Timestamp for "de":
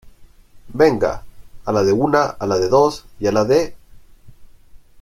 1.83-1.91, 2.57-2.69, 3.45-3.75